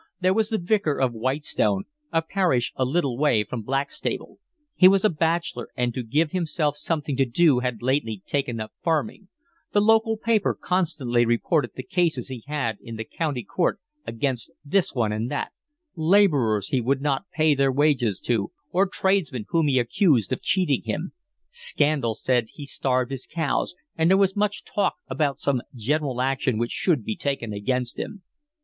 [0.19, 4.39] There was the Vicar of Whitestone, a parish a little way from Blackstable:
[4.73, 8.71] he was a bachelor and to give himself something to do had lately taken up
[8.79, 9.27] farming:
[9.73, 14.91] the local paper constantly reported the cases he had in the county court against this
[14.95, 15.51] one and that,
[15.95, 20.81] labourers he would not pay their wages to or tradesmen whom he accused of cheating
[20.83, 21.11] him;
[21.47, 26.57] scandal said he starved his cows, and there was much talk about some general action
[26.57, 28.23] which should be taken against him.